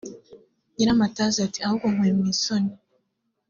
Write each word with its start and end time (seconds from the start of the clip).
Nyiramataza 0.75 1.37
ati 1.47 1.59
“Ahubwo 1.65 1.85
unkuye 1.87 2.11
mu 2.17 2.25
isoni 2.33 2.73